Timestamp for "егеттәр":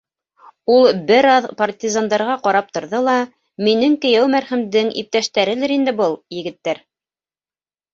6.43-6.87